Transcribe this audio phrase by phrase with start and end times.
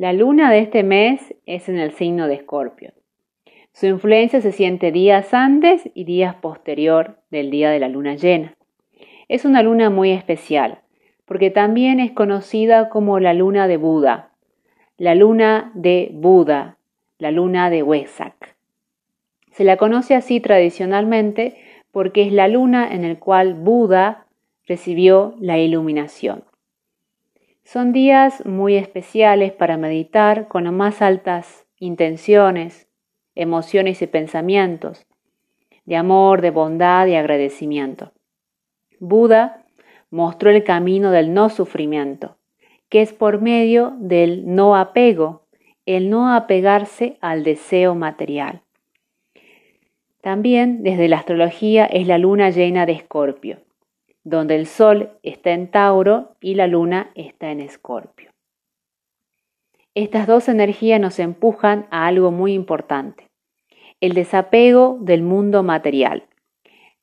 [0.00, 2.94] La luna de este mes es en el signo de Escorpio.
[3.74, 8.54] Su influencia se siente días antes y días posterior del día de la luna llena.
[9.28, 10.78] Es una luna muy especial,
[11.26, 14.30] porque también es conocida como la luna de Buda,
[14.96, 16.78] la luna de Buda,
[17.18, 18.56] la luna de Wesak.
[19.50, 21.58] Se la conoce así tradicionalmente
[21.92, 24.24] porque es la luna en la cual Buda
[24.66, 26.44] recibió la iluminación.
[27.72, 32.88] Son días muy especiales para meditar con las más altas intenciones,
[33.36, 35.06] emociones y pensamientos,
[35.84, 38.12] de amor, de bondad y agradecimiento.
[38.98, 39.66] Buda
[40.10, 42.38] mostró el camino del no sufrimiento,
[42.88, 45.46] que es por medio del no apego,
[45.86, 48.62] el no apegarse al deseo material.
[50.22, 53.58] También desde la astrología es la luna llena de Escorpio,
[54.24, 58.30] donde el Sol está en Tauro y la luna está en Escorpio.
[59.94, 63.28] Estas dos energías nos empujan a algo muy importante,
[64.00, 66.24] el desapego del mundo material.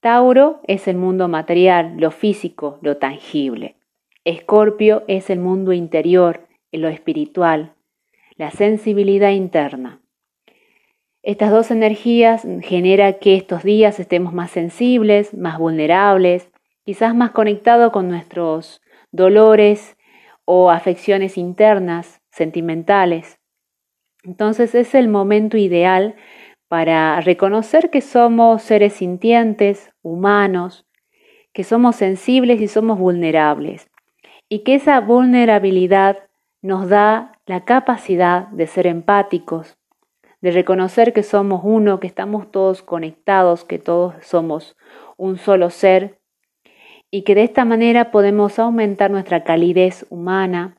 [0.00, 3.76] Tauro es el mundo material, lo físico, lo tangible.
[4.24, 7.74] Escorpio es el mundo interior, lo espiritual,
[8.36, 10.00] la sensibilidad interna.
[11.22, 16.51] Estas dos energías generan que estos días estemos más sensibles, más vulnerables,
[16.84, 18.80] quizás más conectados con nuestros
[19.10, 19.96] dolores
[20.44, 23.38] o afecciones internas, sentimentales.
[24.24, 26.16] Entonces es el momento ideal
[26.68, 30.86] para reconocer que somos seres sintientes, humanos,
[31.52, 33.90] que somos sensibles y somos vulnerables,
[34.48, 36.30] y que esa vulnerabilidad
[36.62, 39.76] nos da la capacidad de ser empáticos,
[40.40, 44.76] de reconocer que somos uno, que estamos todos conectados, que todos somos
[45.16, 46.21] un solo ser
[47.14, 50.78] y que de esta manera podemos aumentar nuestra calidez humana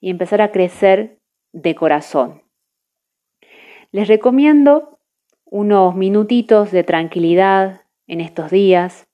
[0.00, 1.18] y empezar a crecer
[1.52, 2.44] de corazón.
[3.90, 5.00] Les recomiendo
[5.44, 9.08] unos minutitos de tranquilidad en estos días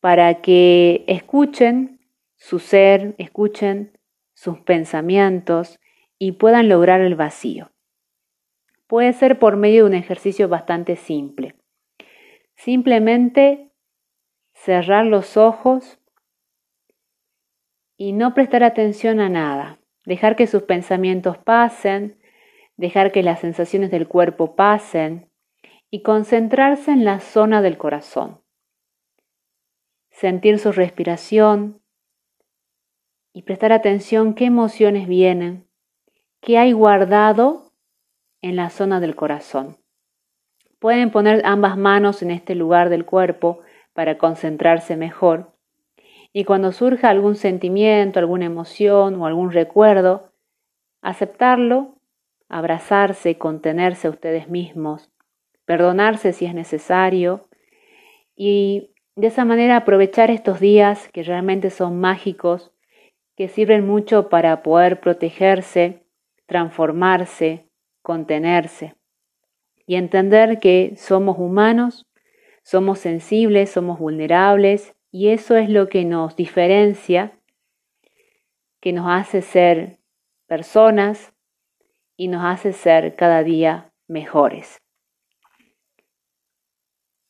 [0.00, 2.00] para que escuchen
[2.34, 3.96] su ser, escuchen
[4.34, 5.78] sus pensamientos
[6.18, 7.70] y puedan lograr el vacío.
[8.88, 11.54] Puede ser por medio de un ejercicio bastante simple.
[12.56, 13.70] Simplemente
[14.66, 16.00] cerrar los ojos
[17.96, 19.78] y no prestar atención a nada.
[20.04, 22.18] Dejar que sus pensamientos pasen,
[22.76, 25.30] dejar que las sensaciones del cuerpo pasen
[25.88, 28.40] y concentrarse en la zona del corazón.
[30.10, 31.80] Sentir su respiración
[33.32, 35.68] y prestar atención qué emociones vienen,
[36.40, 37.72] qué hay guardado
[38.42, 39.76] en la zona del corazón.
[40.80, 43.62] Pueden poner ambas manos en este lugar del cuerpo
[43.96, 45.50] para concentrarse mejor.
[46.32, 50.30] Y cuando surja algún sentimiento, alguna emoción o algún recuerdo,
[51.02, 51.96] aceptarlo,
[52.48, 55.10] abrazarse, contenerse a ustedes mismos,
[55.64, 57.48] perdonarse si es necesario
[58.36, 62.70] y de esa manera aprovechar estos días que realmente son mágicos,
[63.34, 66.04] que sirven mucho para poder protegerse,
[66.46, 67.66] transformarse,
[68.02, 68.94] contenerse
[69.86, 72.05] y entender que somos humanos,
[72.66, 77.38] somos sensibles, somos vulnerables y eso es lo que nos diferencia,
[78.80, 80.00] que nos hace ser
[80.48, 81.32] personas
[82.16, 84.82] y nos hace ser cada día mejores.